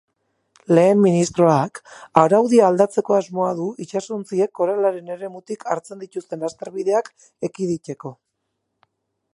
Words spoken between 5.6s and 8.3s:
hartzen dituzten lasterbideak ekiditeko.